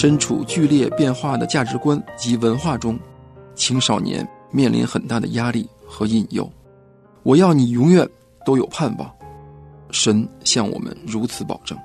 [0.00, 2.98] 身处剧烈变化的价值观及文化中，
[3.54, 6.50] 青少年面临很大的压力和引诱。
[7.22, 8.08] 我要你永远
[8.46, 9.14] 都有盼望，
[9.90, 11.76] 神向我们如此保证。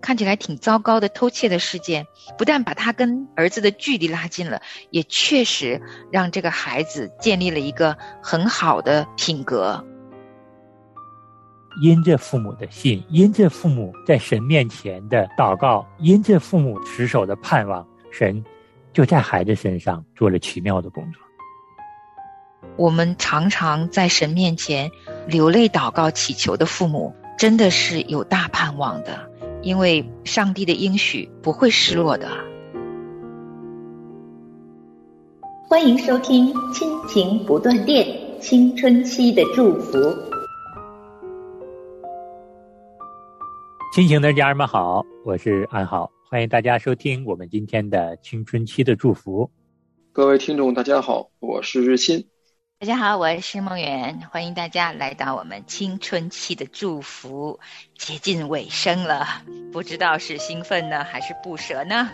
[0.00, 2.04] 看起来挺糟糕的偷窃的事件，
[2.36, 5.80] 不但把他跟儿子的距离拉近了，也确实
[6.10, 9.84] 让这个孩子建立了一个很好的品格。
[11.82, 18.44] 因着父母的信，因着父母在神面前的祷告，因着父母持守的盼望，神
[18.92, 21.20] 就在孩子身上做了奇妙的工作。
[22.76, 24.90] 我们常常在神面前
[25.26, 29.30] 流泪祷告祈求的父母，真的是有大盼望的，
[29.62, 32.28] 因为上帝的应许不会失落的。
[35.68, 38.06] 欢迎收听《亲情不断电》
[38.38, 40.33] 青春期的祝福。
[43.94, 49.48] 亲情的家人们好，我是安好，欢迎大家收听我们今天的青春期的祝福。
[50.12, 52.26] 各位听众，大家好，我是日新。
[52.80, 57.60] 大家好，我是梦圆，欢迎大家来到我们青春期的祝福，
[57.96, 59.24] 接近尾声了，
[59.72, 62.08] 不知道是兴奋呢，还是不舍呢？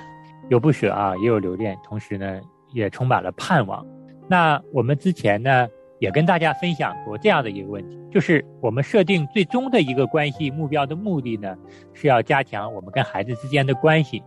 [0.50, 2.42] 有不舍啊，也有留恋，同时呢，
[2.74, 3.82] 也充满了盼望。
[4.28, 5.66] 那我们之前呢？
[6.00, 11.54] 也跟大家分享过这样的一个问题，就是我们设定最终的一个关系目标的目的呢，
[11.92, 14.22] 是要加强我们跟孩子之间的关系，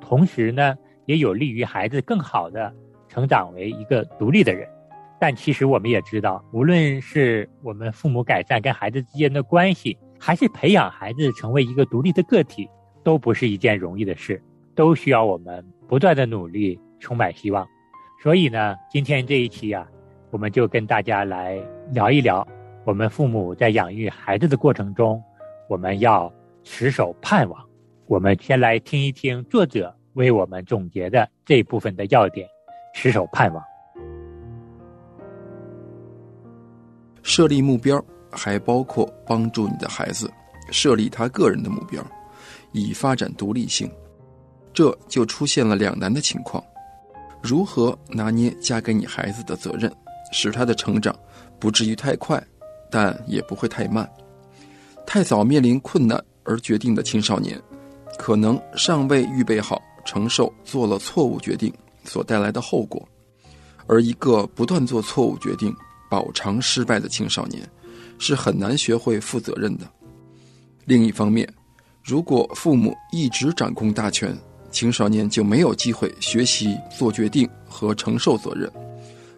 [0.00, 2.72] 同时呢，也有利于孩子更好的
[3.08, 4.68] 成长为一个独立的人。
[5.18, 12.68] 但其实我们也知道，无论是我们父母改善跟孩子之间的关系，还是培养孩子成为一个独立的个体，
[13.02, 14.40] 都不是一件容易的事，
[14.76, 17.66] 都需要我们不断的努力，充满希望。
[18.22, 19.84] 所以呢，今天这一期啊。
[20.30, 21.56] 我们就跟大家来
[21.92, 22.46] 聊一聊，
[22.84, 25.22] 我们父母在养育孩子的过程中，
[25.68, 26.32] 我们要
[26.64, 27.64] 持守盼望。
[28.06, 32.46] 我们先来听一听作者为我们总结的这部分的要点：
[32.94, 33.62] 持守盼望。
[37.22, 40.30] 设立目标还包括帮助你的孩子
[40.70, 42.04] 设立他个人的目标，
[42.72, 43.90] 以发展独立性。
[44.72, 46.62] 这就出现了两难的情况：
[47.42, 49.90] 如何拿捏嫁给你孩子的责任？
[50.32, 51.14] 使他的成长
[51.58, 52.42] 不至于太快，
[52.90, 54.08] 但也不会太慢。
[55.06, 57.60] 太早面临困难而决定的青少年，
[58.18, 61.72] 可能尚未预备好承受做了错误决定
[62.04, 63.00] 所带来的后果；
[63.86, 65.74] 而一个不断做错误决定、
[66.10, 67.62] 饱尝失败的青少年，
[68.18, 69.86] 是很难学会负责任的。
[70.84, 71.48] 另一方面，
[72.02, 74.36] 如果父母一直掌控大权，
[74.72, 78.70] 青少年就没有机会学习做决定和承受责任，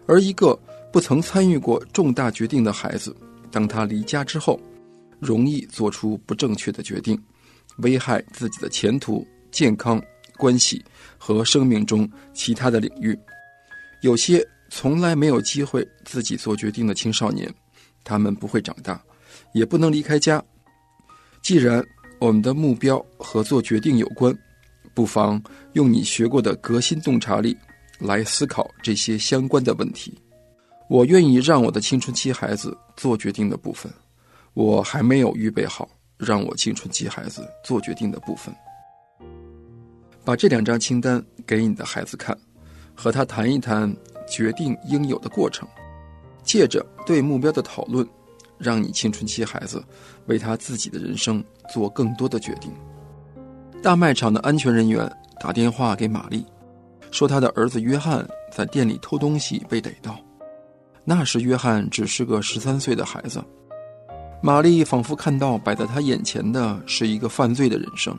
[0.07, 0.59] 而一个。
[0.91, 3.15] 不曾参与过重大决定的孩子，
[3.51, 4.59] 当他离家之后，
[5.19, 7.21] 容易做出不正确的决定，
[7.77, 10.01] 危害自己的前途、健康、
[10.37, 10.83] 关系
[11.17, 13.17] 和生命中其他的领域。
[14.01, 17.53] 有些从来没有机会自己做决定的青少年，
[18.03, 18.99] 他们不会长大，
[19.53, 20.43] 也不能离开家。
[21.41, 21.85] 既然
[22.19, 24.35] 我们的目标和做决定有关，
[24.95, 25.41] 不妨
[25.73, 27.55] 用你学过的革新洞察力
[27.99, 30.17] 来思考这些相关的问题。
[30.89, 33.93] 我愿意让我的青春期孩子做决定的部分，
[34.55, 38.53] 我还没有预备好让我青春期孩子做决定的部分。
[40.25, 42.35] 把这两张清单给你的孩子看，
[42.95, 43.95] 和他谈一谈
[44.27, 45.67] 决定应有的过程，
[46.41, 48.03] 借着对目标的讨论，
[48.57, 49.83] 让你青春期孩子
[50.25, 52.71] 为他自己的人生做更多的决定。
[53.79, 55.07] 大卖场的安全人员
[55.39, 56.43] 打电话给玛丽，
[57.11, 60.19] 说他的儿子约翰在店里偷东西被逮到。
[61.05, 63.43] 那时，约翰只是个十三岁的孩子。
[64.41, 68.17] 玛丽仿佛看到摆在他眼前的是一个犯罪的人生。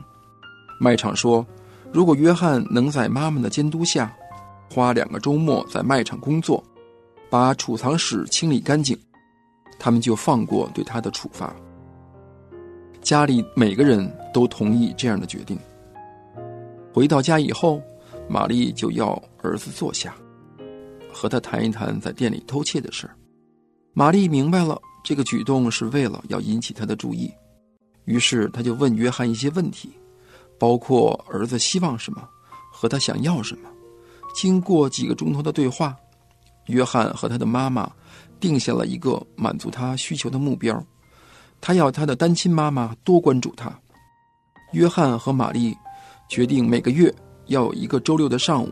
[0.79, 1.45] 卖场说
[1.91, 4.13] ：“如果约翰能在妈妈的监督下，
[4.69, 6.63] 花两个周末在卖场工作，
[7.29, 8.97] 把储藏室清理干净，
[9.79, 11.55] 他们就放过对他的处罚。”
[13.01, 15.57] 家里每个人都同意这样的决定。
[16.93, 17.81] 回到家以后，
[18.29, 20.13] 玛丽就要儿子坐下。
[21.21, 23.13] 和他谈一谈在店里偷窃的事儿，
[23.93, 27.31] 玛丽明白了这个举动是为了要引起他的注意，
[28.05, 29.91] 于是他就问约翰一些问题，
[30.57, 32.27] 包括儿子希望什么，
[32.71, 33.69] 和他想要什么。
[34.33, 35.95] 经过几个钟头的对话，
[36.65, 37.87] 约翰和他的妈妈
[38.39, 40.83] 定下了一个满足他需求的目标，
[41.61, 43.71] 他要他的单亲妈妈多关注他。
[44.71, 45.77] 约翰和玛丽
[46.27, 47.13] 决定每个月
[47.45, 48.71] 要有一个周六的上午。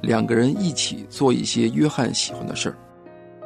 [0.00, 2.76] 两个人一起做一些约翰喜欢的事儿，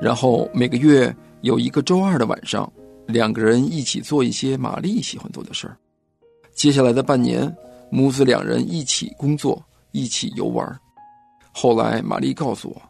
[0.00, 2.70] 然后每个月有一个周二的晚上，
[3.06, 5.76] 两个人一起做一些玛丽喜欢做的事儿。
[6.54, 7.52] 接下来的半年，
[7.90, 9.60] 母子两人一起工作，
[9.90, 10.80] 一起游玩。
[11.52, 12.82] 后来，玛丽告诉我，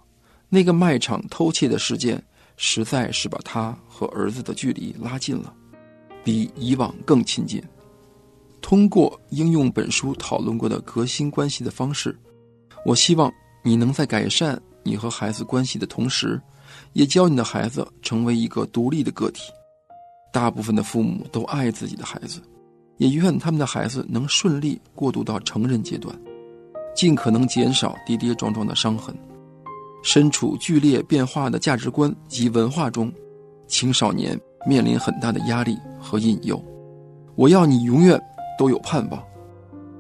[0.49, 2.23] 那个卖场偷窃的事件，
[2.57, 5.53] 实在是把她和儿子的距离拉近了，
[6.23, 7.63] 比以往更亲近。
[8.61, 12.19] 通过应用本书讨论过的革新关系的方式，
[12.87, 13.33] 我希望
[13.67, 16.39] 你能在改善你和孩子关系的同时，
[16.93, 19.51] 也教你的孩子成为一个独立的个体。
[20.31, 22.43] 大部分的父母都爱自己的孩子，
[22.99, 26.15] 也愿他们的孩子能顺利过渡到成人阶段，
[26.95, 29.17] 尽可能减少跌跌撞撞的伤痕。
[30.03, 33.11] 身处剧烈变化的价值观及文化中，
[33.67, 36.63] 青少年面临很大的压力和引诱。
[37.35, 38.21] 我要你永远
[38.59, 39.23] 都有盼望，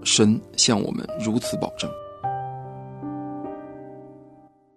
[0.02, 1.90] 神向我们如此保证。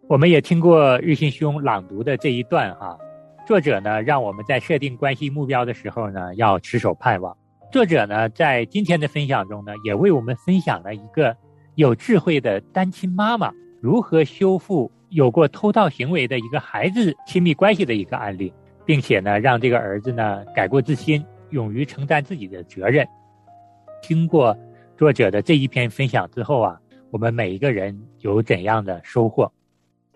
[0.10, 2.98] 我们也听过日新兄朗读的这一段哈。
[3.46, 7.36] 作者呢，让我们在设定关系目标的时候呢，要持守盼望。
[7.74, 11.36] 作者呢，在今天的分享中呢，也为我们分享了一个
[11.76, 13.52] 有智慧的单亲妈妈
[13.82, 18.54] 如何修复有过偷盗行为的一个孩子亲密关系的一个案例，
[18.86, 23.06] 并且呢，让这个儿子呢改过自新，勇于承担自己的责任。
[24.02, 24.58] 经过
[24.96, 26.80] 作者的这一篇分享之后啊，
[27.12, 29.52] 我们每一个人有怎样的收获？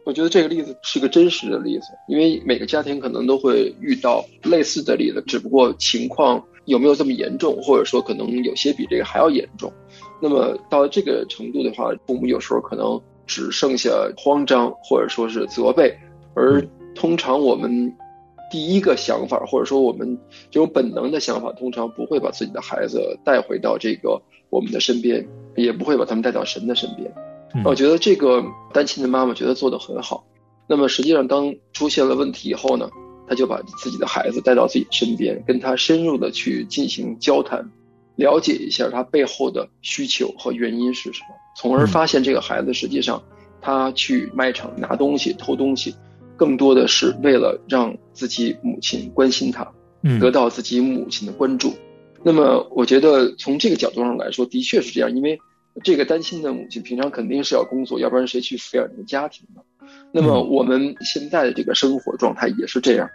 [0.04, 9.72] 我觉得这个例子是个真实的例子，因为每个家庭可能都会遇到类似的例子，只不过情况有没有这么严重，或者说可能有些比这个还要严重。
[10.20, 15.96] 那么到这个程度的话，父母有时候可能只剩下慌张，或者说是责备。
[16.34, 16.66] 而
[16.96, 17.94] 通常我们
[18.52, 20.18] 第一个想法，或者说我们
[20.50, 25.26] 这种本能的想法，通常不会把自己的孩子带回到这个我们的身边，
[25.56, 27.14] 也不会把他们带到神的身边。
[27.66, 28.44] 我觉得这个
[28.74, 30.24] 单亲的妈妈觉得做得很好。
[30.68, 32.90] 那么实际上，当出现了问题以后呢，
[33.28, 37.70] 她就把自己的孩子带到自己身边，跟他深入的去进行交谈，
[38.16, 43.22] 了解一下他背后的需求和原因是什么，从而发现这个孩子实际上
[43.60, 45.94] 他去卖场拿东西、偷东西，
[46.38, 49.70] 更多的是为了让自己母亲关心他，
[50.22, 51.74] 得到自己母亲的关注。
[52.24, 55.38] 那么我觉得从这个角度上来说，的确是这样，因为。
[55.84, 59.62] 这个单亲的母亲平常肯定是要工作，要不然谁去抚养这个家庭呢？
[60.14, 63.10] 那么我们现在的这个生活状态也是这样，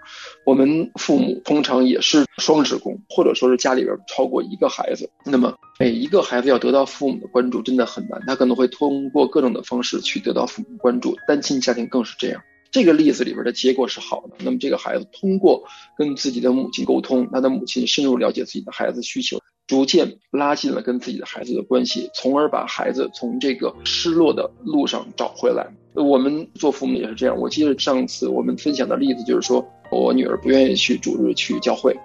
[0.45, 5.09] 我们父母通常也是双职工，或者说是家里边超过一个孩子。
[5.25, 11.17] 那么每一个孩子要得到父母的关注真的很难，他可能会通过各种的方式去得到父母关注。
[11.29, 12.43] 单亲家庭更是这样。
[12.73, 15.63] 这个例子里边的结果是好的，那么这个孩子通过
[15.97, 19.39] 跟自己的母亲沟通，他的母亲深入了解自己的孩子需求。
[19.67, 25.67] 逐渐拉近了跟自己的孩子的关系，从而把孩子从这个失落的路上找回来。
[25.95, 27.37] 我们做父母也是这样。
[27.37, 31.97] 我记得上次我们分享的例子就是说，我女儿不愿意去主日去教会，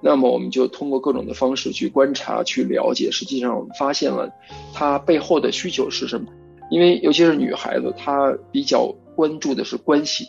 [0.00, 3.10] 那么我们就通过各种的方式去观察、去了解。
[3.10, 4.30] 实际上，我们发现了
[4.72, 6.28] 她背后的需求是什么。
[6.70, 10.26] 因为尤其是女孩子，她比较关注的是关系。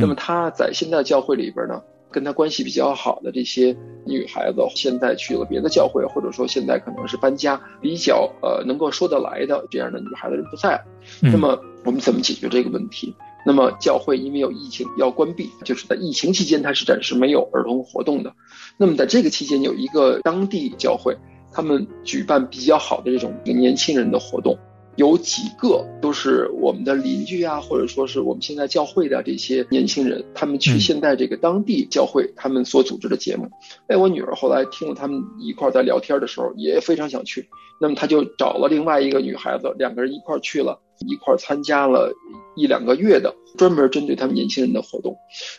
[0.00, 1.82] 那么她在现在教会里边呢？
[2.12, 10.80] 跟他关系比较好的这些女孩子，现在去了别的教会，或者说现在可能是搬家，比较呃能够说得来的这样的女孩子不在。
[11.20, 13.12] 那么我们怎么解决这个问题？
[13.44, 18.32] 那么教会因为有疫情要关闭，就是在疫情期间它是暂时没有儿童活动的。
[18.76, 21.16] 那么在这个期间有一个当地教会，
[21.52, 24.56] 他们举办比较好的这种年轻人的活动。
[25.02, 33.50] 有几个都是我们的邻居啊，或者说是我们现在教会的这些年轻人，他们去现在这个当地教会，他们所组织的节目。
[33.88, 37.48] 哎，我女儿后来听了他们一块在聊天的时候，也非常想去。
[37.80, 42.14] 那么她就找了另外一个女孩子，两个人一块去了，一块参加了
[42.54, 45.16] 一两个月的专门针对他们年轻人的活动。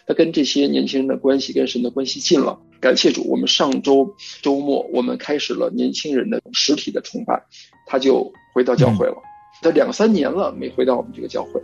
[0.07, 2.57] 她跟这些年轻人的关系跟神的关系近了。
[2.79, 7.43] 感谢主，我们上周周末我们开始了年轻人的实体的崇拜，
[7.85, 8.31] 他就。
[8.55, 9.15] 回到教会了，
[9.63, 11.62] 他两三年了没回到我们这个教会，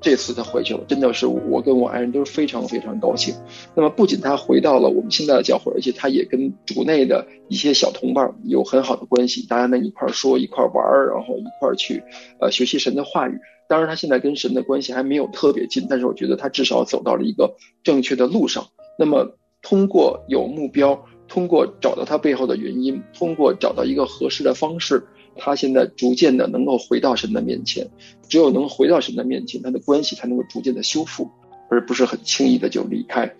[0.00, 3.34] 这次他回去了，真的是我跟我爱人都是非常非常高兴。
[3.74, 12.02] 那么不仅他回到了我们现在的教会，而且他也跟主内的一些小同伴有很好的关系，大家能一块说一块玩儿，然后一块去
[12.40, 13.38] 呃学习神的话语。
[13.66, 18.66] 当然他现在跟神的关系还没有特别近，但是我觉得他至少走到了一个正确的路上。
[18.98, 25.02] 那么通过有目标，通过找到他背后的原因，通过找到一个合适的方式。
[25.36, 27.86] 他现在逐渐的能够回到神的面前，
[28.28, 31.30] 只有能回到神的面前，他的关系才能够逐渐的修复，
[31.70, 33.32] 而不是很轻易的就离开。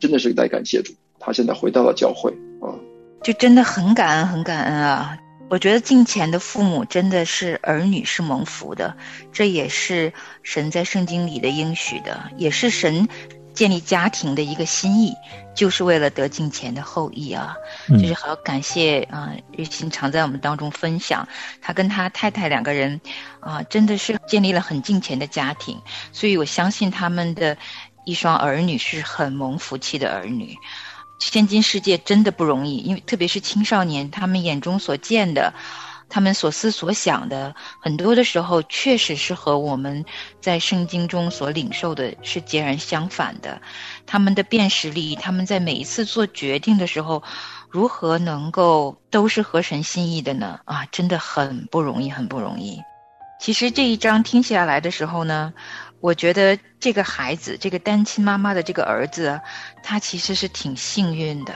[0.00, 2.74] 真的是在感谢主，他现在回到了教会啊，
[3.22, 5.18] 就真的很感恩，很感恩啊！
[5.50, 8.96] 我觉得敬前的父母真的是儿女是蒙福的，
[9.30, 13.06] 这也是神在圣经里的应许的，也是神
[13.54, 15.14] 建立家庭的一个心意，
[15.54, 17.54] 就是为了得金钱的后裔啊！
[17.88, 21.26] 就是好感谢啊，日新常在我们当中分享，
[21.62, 23.00] 他跟他太太两个人
[23.40, 25.80] 啊，真的是建立了很金钱的家庭，
[26.12, 27.56] 所以我相信他们的
[28.04, 30.56] 一双儿女是很蒙福气的儿女。
[31.20, 35.54] 现今世界真的不容易，因为特别是青少年，他们眼中所见的。
[36.08, 40.04] 他们所思所想的很多的时候，确实是和我们
[40.40, 43.60] 在圣经中所领受的是截然相反的。
[44.06, 47.22] 他们的辨识力，他们在每一次做决定的时候，
[47.68, 50.60] 如何能够都是合神心意的呢？
[50.64, 52.80] 啊，真的很不容易，很不容易。
[53.40, 55.52] 其实这一章听下来的时候呢，
[56.00, 59.40] 我觉得这个孩子，这个单亲妈妈的这个儿子，
[59.82, 61.54] 他其实是挺幸运的。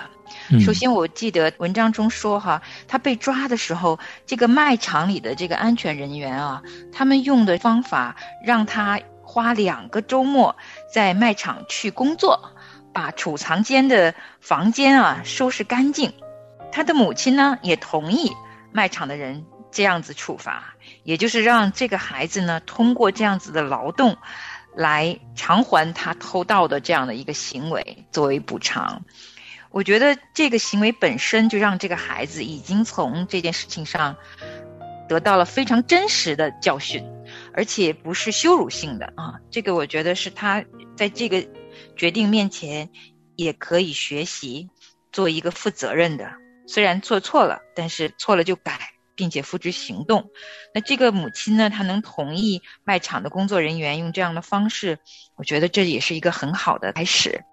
[0.60, 10.56] 首先，我记得文章中说哈，他被抓的时候，这个卖场里的这个安全人员啊，他们用的方法让他花两个周末
[10.90, 12.54] 在卖场去工作，
[12.94, 16.12] 把储藏间的房间啊收拾干净。
[16.72, 18.32] 他的母亲呢也同意
[18.72, 24.16] 卖场的人这样子处罚，也就是让这个孩子呢通过这样子的劳动，
[24.74, 29.02] 来偿还他偷盗的这样的一个行为作为补偿。
[29.78, 34.16] 我觉得这个行为本身就让这个孩子已经从这件事情上
[35.08, 37.04] 得到了非常真实的教训，
[37.52, 39.38] 而且不是羞辱性的啊。
[39.52, 40.64] 这个我觉得是他
[40.96, 41.46] 在这个
[41.94, 42.90] 决定面前
[43.36, 44.68] 也可以学习
[45.12, 46.28] 做一个负责任的。
[46.66, 50.28] 虽然做错了，但是错了就改，并且付之行动。
[50.74, 54.98] 那这个母亲呢，她能同意卖场的工作人员用这样的方式，
[55.36, 57.44] 我觉得这也是一个很好的开始。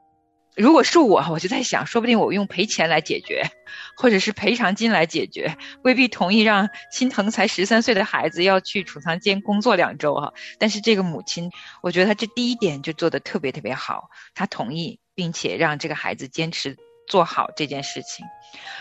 [0.55, 3.43] 如果是我，我就在想，说不定我用赔钱来解决，
[3.97, 10.33] 或者是赔偿金来解决，未必同意让心疼才十三岁的孩子要去储藏间工作两周哈。
[10.57, 11.51] 但是这个母亲，
[11.83, 18.25] 我觉得她这第一点就做的特别特别好，她同意并且让这个孩子坚持做好这件事情。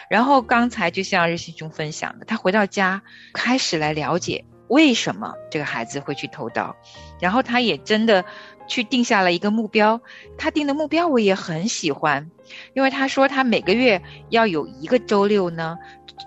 [0.08, 3.02] 然后刚才就像日新兄分享的，他回到家
[3.32, 6.76] 开始来了解为什么这个孩子会去偷盗，
[7.20, 8.24] 然后他也真的。
[8.66, 10.00] 去定下了一个目标，
[10.38, 12.30] 他定的目标我也很喜欢，
[12.74, 15.78] 因为他说他每个月要有一个周六呢，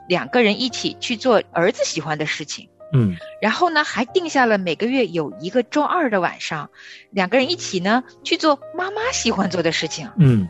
[0.07, 6.69] 两个人一起去做儿子喜欢的事情，嗯，然后呢还定下了每个月有一个周二的晚上，
[7.09, 10.47] 两个人一起呢去做妈妈喜欢做的事情，嗯，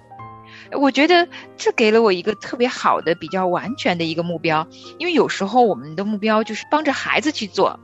[0.74, 4.68] 我觉得这给了我一个特别好的、比较完全的一个目标，
[4.98, 7.80] 因为有时候我们的目标就是帮着孩子去做，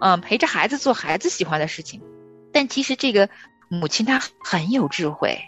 [0.00, 2.00] 嗯，陪着孩子做孩子喜欢的事情。
[2.52, 3.28] 但其实这个
[3.68, 5.38] 母亲她很有智慧，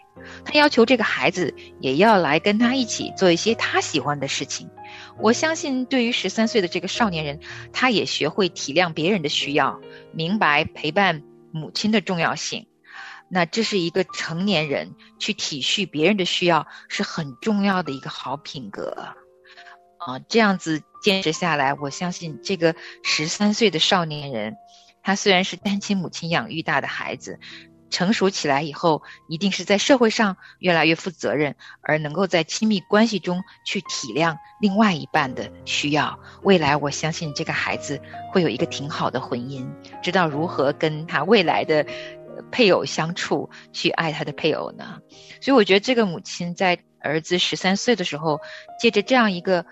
[0.45, 4.71] 她要求这个孩子也要来跟她一起做一些她喜欢的事情。
[5.19, 7.41] 我相信，对于十三岁的这个少年人，
[7.73, 9.81] 他也学会体谅别人的需要，
[10.13, 12.67] 明白陪伴母亲的重要性。
[13.29, 19.15] 那这是一个成年人去体恤别人的需要是很重要的一个好品格
[19.99, 20.19] 啊！
[20.29, 24.57] 这样子坚持下来，我相信这个十三岁的少年人。
[25.03, 27.39] 他虽然是单亲母亲养育大的孩子，
[27.91, 36.21] 成熟起来以后，一定是在社会上越来越负责任，而能够在亲密关系中去体谅另外一半的需要。
[36.43, 39.67] 未来，我相信这个孩子会有一个挺好的婚姻，
[40.03, 41.85] 知道如何跟他未来的
[42.53, 45.01] 配偶相处，去爱他的配偶呢？
[45.41, 48.41] 所以，我觉得这个母亲在儿子十三岁的时候，
[48.79, 49.67] 借着这样一个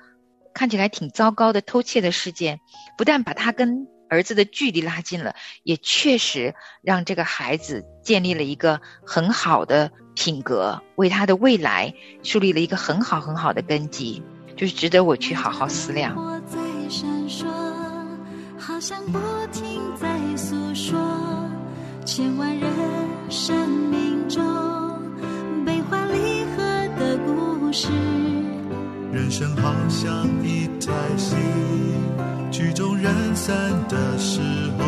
[0.53, 2.59] 看起来挺糟糕的偷窃的事件，
[2.97, 14.23] 不但把他跟儿子的距离拉近了，也确实让这个孩子建立了一个很好的品格，为他的未来树立了一个很好很好的根基，
[14.57, 16.17] 就是值得我去好好思量。
[16.17, 17.47] 我在闪烁，
[18.59, 19.19] 好像不
[19.53, 20.99] 停在诉说
[22.05, 22.71] 千万人
[23.31, 24.43] 生命中
[25.65, 26.63] 悲欢离合
[26.99, 27.89] 的故事，
[29.13, 31.37] 人生好像一台戏。
[32.51, 32.88] 曲终人
[33.49, 33.57] 散
[33.89, 34.43] 的时
[34.77, 34.85] 候，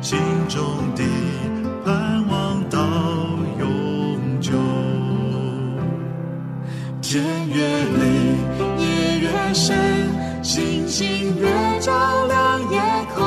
[0.00, 0.60] 心中
[0.96, 1.04] 的
[1.84, 2.80] 盼望到
[3.60, 4.50] 永久。
[7.00, 7.62] 天越
[7.94, 8.02] 黑，
[8.82, 9.78] 夜越深，
[10.42, 11.46] 星星越
[11.78, 11.92] 照
[12.26, 12.80] 亮夜
[13.14, 13.22] 空。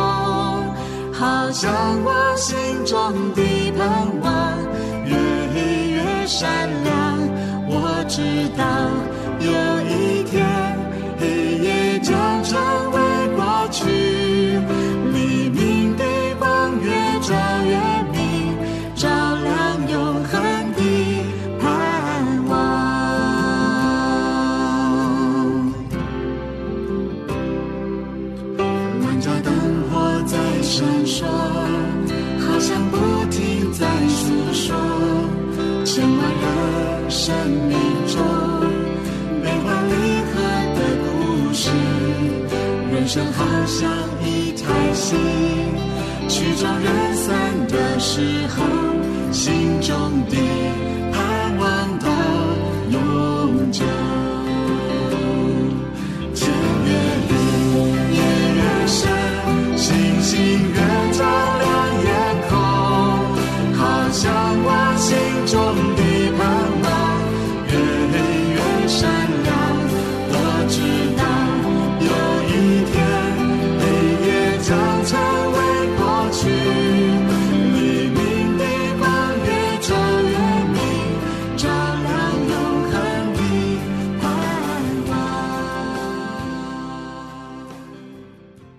[1.14, 1.72] 好像
[2.04, 3.88] 我心中的盼
[4.20, 4.30] 望
[5.06, 5.16] 越
[5.54, 7.18] 黑越闪亮。
[7.70, 8.66] 我知道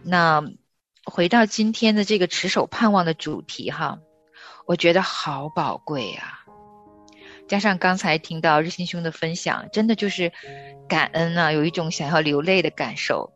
[0.08, 0.42] 那
[1.04, 3.98] 回到今天的这个持守盼望的主题哈，
[4.66, 6.40] 我觉得好宝贵啊。
[7.46, 10.32] 加上刚才听到日新兄的分享，真的就是
[10.88, 13.32] 感恩啊，有一种想要流泪的感受。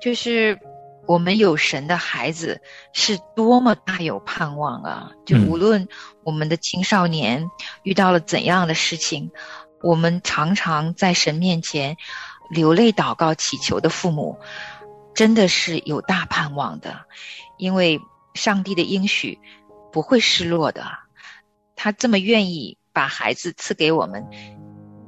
[0.00, 0.58] 就是
[1.06, 2.60] 我们有神的孩子
[2.92, 5.10] 是多么大有盼望啊！
[5.26, 5.88] 就嗯无论
[6.22, 7.50] 我们的青少年
[7.82, 9.30] 遇到了怎样的事情，
[9.82, 11.96] 我们常常在神面前
[12.50, 14.38] 流泪祷告祈求的父母，
[15.18, 17.00] 真的是有大盼望的，
[17.56, 18.00] 因为
[18.34, 19.36] 上帝的应许
[19.90, 20.84] 不会失落的。
[21.74, 24.24] 他这么愿意把孩子赐给我们，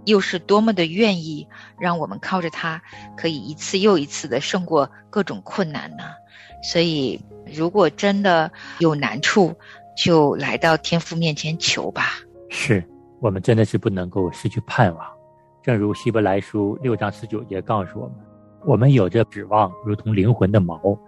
[0.07, 1.47] 又是多么的愿意
[1.79, 2.83] 让我们靠着他，
[3.17, 6.02] 可以一次又一次的胜过各种困难呢？
[6.64, 8.50] 所以，如果真的
[8.81, 9.55] 有难处，
[9.97, 12.14] 就来到天父面前求吧。
[12.49, 12.85] 是
[13.21, 15.07] 我们真的是不能够失去盼望。
[15.62, 18.17] 正如希伯来书六章十九节告诉我们，
[18.64, 20.99] 我们有着指望，如同灵魂的锚，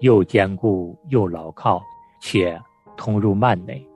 [0.00, 1.80] 又坚固又牢靠，
[2.20, 2.60] 且
[2.96, 3.86] 通入幔内。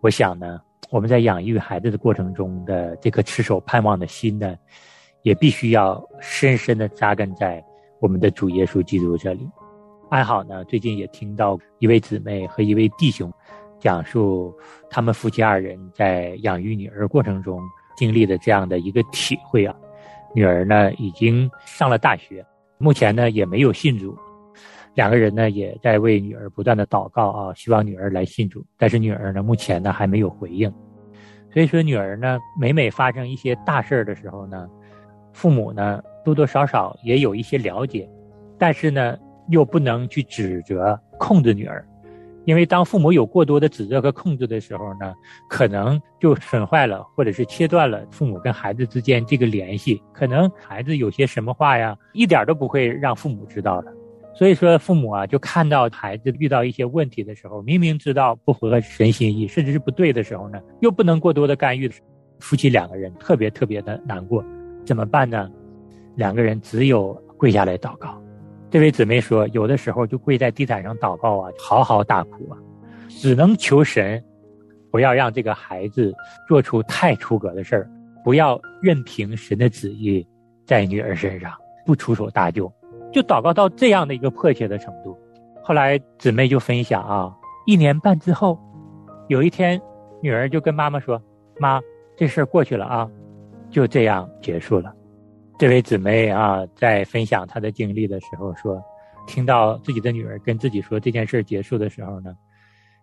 [0.00, 4.56] 我想呢，我们在养育孩子的过程中的这颗持守盼望的心呢，
[5.22, 7.64] 也必须要深深的扎根在
[8.00, 9.48] 我们的主耶稣基督这里。
[10.10, 13.32] 安好呢，最近也听到一位姊妹和一位弟兄
[13.78, 14.54] 讲述
[14.90, 17.60] 他们夫妻二人在养育女儿过程中
[17.96, 19.74] 经历的这样的一个体会啊。
[20.34, 22.44] 女儿呢已经上了大学，
[22.78, 24.16] 目前呢也没有信主，
[24.94, 30.72] 两个人呢也在为女儿不断的祷告啊，希望女儿来信主，但是女儿呢目前呢还没有回应。
[31.52, 34.68] 所以说，女儿呢每每发生一些大事儿的时候呢，
[35.32, 38.06] 父母呢多多少少也有一些了解，
[38.58, 39.16] 但是呢
[39.48, 41.86] 又不能去指责控制女儿，
[42.46, 45.12] 因为当父母有过多的指责和控制的时候呢，
[45.48, 53.92] 可能就损坏了或者是切断了父母跟孩子之间这个联系，可能孩子有些什么话呀，一点都不会让父母知道的。
[54.32, 61.90] 所以说，父母啊，就看到孩子遇到一些问题的时候，明明知道不符合神心意，甚至是不对的时候呢，又不能过多的干预，
[62.38, 64.44] 夫妻两个人特别特别的难过，
[64.84, 65.50] 怎么办呢？
[66.14, 68.22] 两个人只有跪下来祷告。
[68.76, 72.58] 这位姊妹说，有的时候就跪在地毯上祷告啊，嚎嚎大哭啊，
[73.08, 74.22] 只能求神
[74.90, 76.14] 不要让这个孩子
[76.46, 77.90] 做出太出格的事儿，
[78.22, 80.28] 不要任凭神的旨意
[80.66, 81.50] 在女儿身上，
[81.86, 82.70] 不出手搭救。
[83.10, 85.18] 就祷告到这样的一个迫切的程度。
[85.62, 87.34] 后来姊妹就分享啊，
[87.64, 88.58] 一年半之后，
[89.28, 89.80] 有一天，
[90.20, 91.18] 女儿就跟妈妈说
[91.58, 91.80] ：“妈，
[92.14, 93.10] 这事儿过去了啊，
[93.70, 94.92] 就这样结束了。”
[95.58, 98.82] 这位姊妹啊，在分享她的经历的时候说，
[99.26, 102.36] 听到自己的女儿跟自己说这件事结束的时候呢，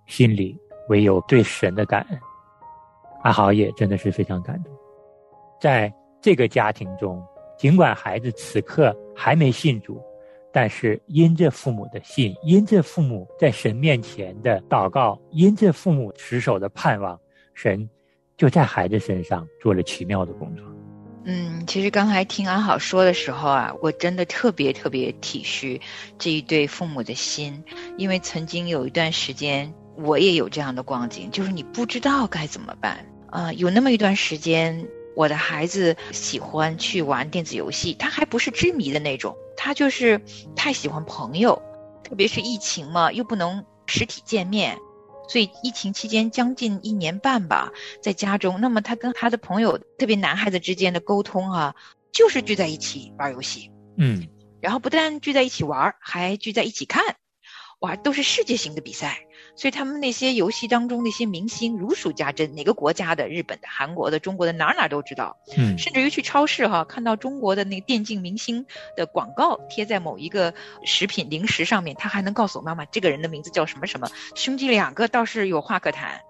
[0.05, 0.55] 心里
[0.87, 2.19] 唯有对神的感恩。
[3.23, 4.71] 阿豪也真的是非常感动，
[5.59, 7.23] 在这个家庭中。
[7.57, 10.01] 尽管孩子此刻还没信主，
[10.51, 17.17] 但是因着父母的信，因着父母在神面前的祷告，因着父母持守的盼望，
[17.53, 17.87] 神
[18.35, 20.72] 就在孩子身上做了奇妙的工作。
[21.25, 25.79] 嗯，其实刚才听安好说的时候啊，我真的特别特别体恤
[26.19, 27.63] 这一对父母的心，
[27.97, 34.87] 因为曾经有一段时间，我也有这样的光景，就是你不知道该怎么办啊、有那么一段时间。
[35.15, 40.19] 我的孩子喜欢去玩电子游戏，他还不是痴迷的那种，他就是
[40.55, 41.61] 太喜欢朋友，
[42.03, 44.79] 特别是疫情嘛，又不能实体见面，
[45.27, 51.75] 所以疫情期间将近一年半吧，在家中，那么他跟他的朋友，特别男孩子之间的沟通啊，
[52.11, 54.27] 就是聚在一起玩游戏，嗯，
[54.61, 57.15] 然后不但聚在一起玩，还聚在一起看，
[57.79, 59.25] 哇，都是世界性的比赛。
[59.55, 65.37] 所以他们那些游戏当中那些明星如数家珍，哪个国家的、日本的、韩国的、中国的，哪哪都知道。
[65.57, 68.65] 嗯，甚至于去超市哈，看到中国的那个电竞明星
[68.97, 74.09] 的广告贴在某一个食品零食上面，他还能告诉我妈妈这个人的名字叫什么什么。
[74.35, 76.21] 兄弟两个倒是有话可谈，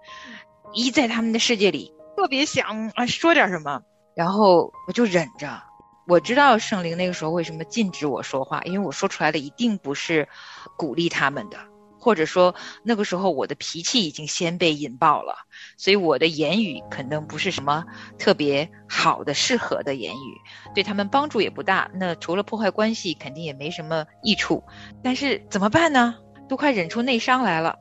[0.74, 3.82] 一在他们的世界里特别想啊说点什么，
[4.14, 5.62] 然后我就忍着，
[6.06, 10.28] 我知道圣灵那个时候为什么禁止我说话，因为我说出来的一定不是
[10.76, 11.58] 鼓励他们的，
[12.04, 15.34] 或者说那个时候我的脾气已经先被引爆了，
[15.78, 17.82] 所以我的言语可能不是什么
[18.18, 20.36] 特别好的、适合的言语，
[20.74, 21.90] 对他们帮助也不大。
[21.94, 24.62] 那除了破坏关系，肯定也没什么益处。
[25.02, 26.16] 但是怎么办呢？
[26.46, 27.78] 都快忍出内伤来了，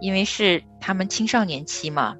[0.00, 2.16] 因为是他们青少年期嘛。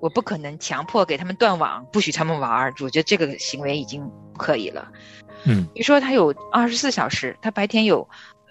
[0.00, 2.74] 我不可能强迫给他们断网，不许他们玩儿。
[2.80, 4.90] 我觉得这个行为已经不可以了。
[5.44, 8.08] 嗯，你说他有二十四小时，他白天有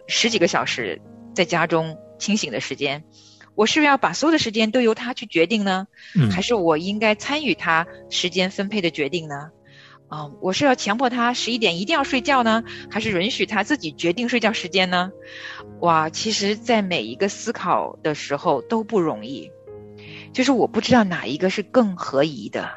[0.08, 1.02] 十几个小时
[1.36, 3.04] 在家中清醒的时间，
[3.56, 5.88] 我是不是要把所有的时间都由他去决定呢？
[6.16, 9.52] 嗯还是我应该参与他时间分配的决定呢？
[10.10, 15.12] 啊、我是要强迫他十一点一定要睡觉呢，还是允许他自己决定睡觉时间呢？
[15.82, 19.52] 哇，其实，在每一个思考的时候都不容易。
[20.32, 22.70] 就是我不知道哪一个是更合宜的，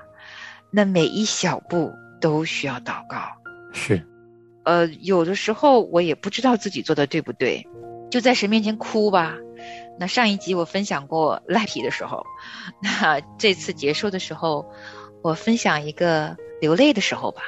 [0.72, 3.22] 那每一小步都需要祷告。
[3.72, 4.04] 是，
[4.64, 7.64] 呃，有的时候我也不知道自己做的对不对，
[8.10, 9.36] 就在神面前哭吧。
[9.98, 12.24] 那上一集我分享过赖皮的时候，
[12.82, 14.72] 那这次结束的时候，
[15.22, 17.42] 我分享一个流泪的时候吧。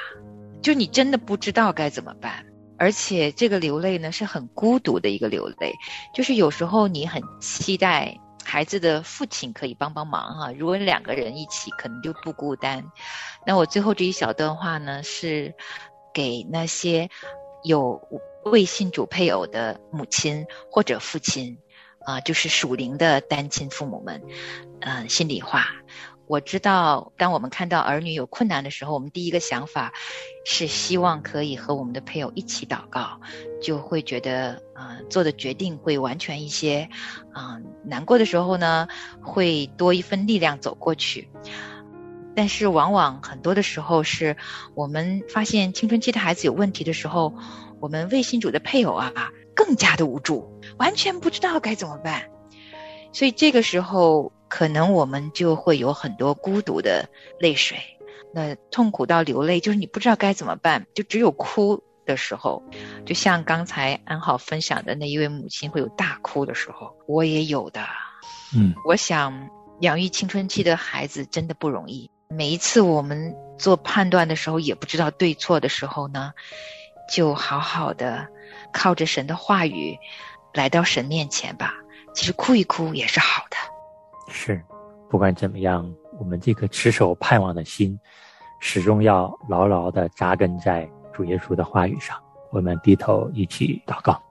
[0.61, 2.45] 就你真的不知道该怎么办，
[2.77, 5.73] 而且这个流泪呢是很孤独的一个流泪，
[6.13, 12.81] 就是有时候你很期待孩子的父亲可以帮帮忙哈、如果两个人一起，可能就不孤单。
[13.45, 15.53] 那我最后这一小段话呢，是
[16.13, 17.09] 给那些
[17.63, 17.99] 有
[18.45, 21.57] 未信主配偶的母亲或者父亲，
[21.99, 24.21] 啊、就是属灵的单亲父母们，
[24.81, 25.67] 嗯、心里话。
[26.25, 29.91] 我知道，当我们看到儿女有困难的时候，我们第一个想法
[30.45, 33.19] 是希望可以和我们的配偶一起祷告，
[33.61, 36.89] 就会觉得，啊、做的决定会完全一些，
[37.33, 38.87] 啊、难过的时候呢，
[39.21, 41.29] 会多一份力量走过去。
[42.35, 44.37] 但是往往很多的时候是
[44.75, 47.33] 我们发现青春期的孩子有问题的时候，
[47.79, 49.13] 我们未信主的配偶啊
[49.55, 52.29] 更加的无助，完全不知道该怎么办。
[53.11, 57.07] 所以这个时候，可能我们就会有很多孤独的
[57.39, 57.77] 泪水，
[58.33, 62.63] 那痛苦到流泪，就是你不知道该怎么办，就只有哭的时候。
[63.05, 67.81] 就像刚才安好分享的那一位母亲会有大哭的时候，我也有的。
[68.55, 69.49] 嗯我想
[69.81, 72.09] 养育青春期的孩子真的不容易。
[72.29, 76.33] 每一次我们做判断的时候，也不知道对错的时候呢，
[77.13, 78.27] 就好好的
[78.71, 79.97] 靠着神的话语
[80.53, 81.75] 来到神面前吧。
[82.13, 83.57] 其实哭一哭也是好的。
[84.31, 84.63] 是，
[85.09, 87.99] 不管怎么样，我们这颗持守盼望的心，
[88.59, 92.17] 始终要牢牢的扎根在主耶稣的话语上。
[92.51, 94.21] 我们低头一起祷告。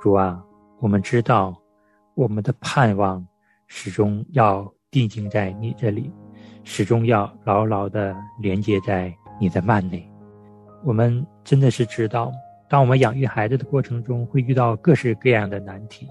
[0.00, 0.42] 主啊，
[0.78, 1.54] 我们知道
[2.14, 3.26] 我们的盼望
[3.66, 6.12] 始终要定睛在你这里，
[6.64, 10.06] 始终要牢牢的连接在你的幔内。
[10.84, 12.30] 我们真的是知道，
[12.68, 16.06] 当我们养育孩子的过程中，会遇到各式各样的难题。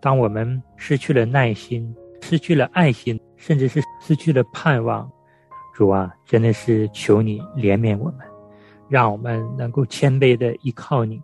[0.00, 5.10] 当我们失去了耐心，失去了爱心，甚至是失去了盼望，
[5.74, 8.20] 主啊，真的是求你怜悯我们，
[8.88, 11.20] 让我们能够谦卑的依靠你，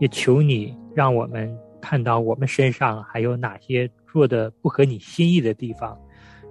[0.00, 5.96] 也求你让我们看到我们身上还有哪些做的不合你心意的地方，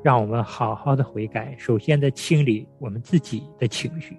[0.02, 1.56] 让我们好好的悔改。
[1.58, 4.18] 首先的清理我们自己的情绪，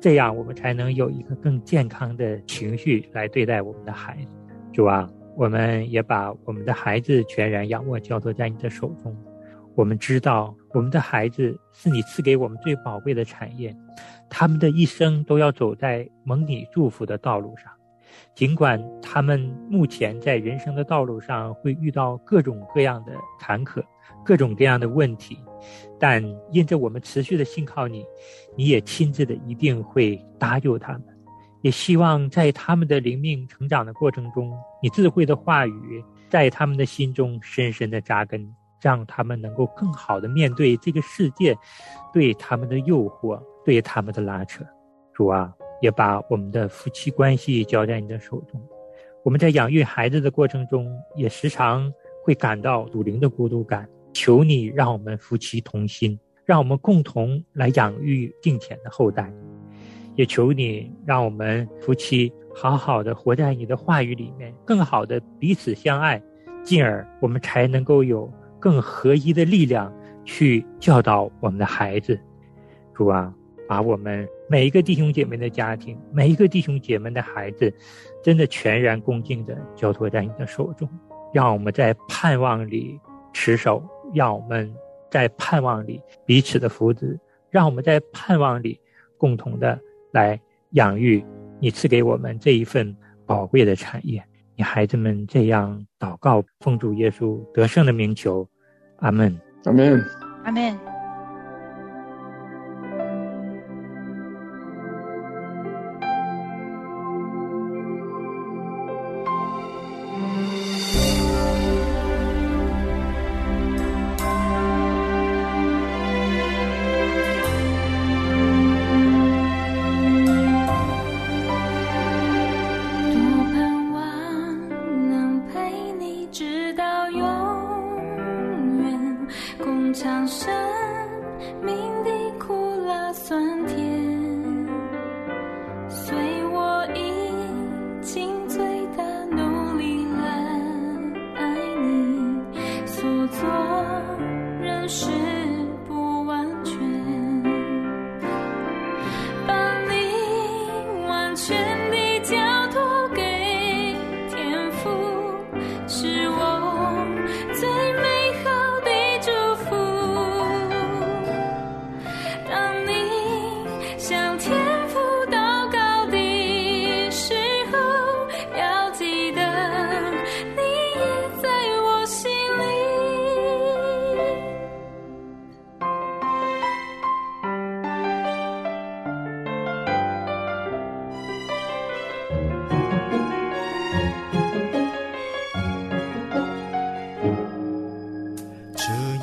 [0.00, 4.28] 这样我们才能有一个更健康的情绪来对待我们的孩子。
[4.72, 9.16] 主啊，我们也把我们的孩子全然仰卧交托在你的手中。
[9.76, 13.74] 我们知道，我们的孩子是你赐给我们最宝贵的产业，
[14.28, 17.72] 他们的一生都要走在蒙你祝福的道路上。
[18.34, 23.82] 尽管他们目前在人生的道路上会遇到各种各样的坎坷、
[24.24, 25.38] 各种各样的问题，
[26.00, 28.04] 但因着我们持续的信靠你，
[28.56, 31.02] 你也亲自的一定会搭救他们。
[31.62, 41.56] 也希望在他们的灵命成长的过程中，你智慧的话语在他们的心中深深的扎根，让他们能够更好的面对这个世界
[42.12, 44.62] 对他们的诱惑、对他们的拉扯。
[45.14, 48.60] 主啊，也把我们的夫妻关系交在你的手中。
[49.22, 53.88] 我们在养育孩子的过程中，也时常会感到属灵的孤独感。
[54.12, 59.32] 求你让我们夫妻同心，让我们共同来养育敬虔的后代。
[60.14, 66.22] 也求你让我们夫妻好好的活在你的话语里面，更好的彼此相爱，
[66.62, 69.92] 进而我们才能够有更合一的力量
[70.24, 72.16] 去教导我们的孩子。
[72.94, 73.34] 主啊，
[73.66, 77.72] 把我们每一个弟兄姐妹的家庭，每一个弟兄姐妹的孩子，
[78.22, 80.88] 真的全然恭敬的交托在你的手中，
[81.32, 83.00] 让我们在盼望里
[83.32, 84.72] 持守，让我们
[85.10, 87.18] 在盼望里彼此的扶持，
[87.50, 88.78] 让我们在盼望里
[89.16, 89.78] 共同的
[90.12, 90.38] 来
[90.70, 91.24] 养育
[91.58, 94.22] 你赐给我们这一份宝贵的产业。
[94.56, 98.48] 你孩子们这样祷告，奉主耶稣得胜的名求，
[98.98, 99.40] 阿门。
[99.64, 100.04] 阿门。
[100.44, 100.93] 阿门。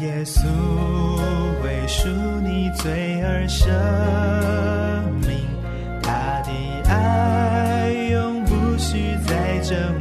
[0.01, 0.41] 耶稣
[1.63, 2.07] 为赎
[2.41, 3.67] 你罪而赦
[5.27, 5.45] 命，
[6.01, 6.51] 他的
[6.89, 10.00] 爱永不需再证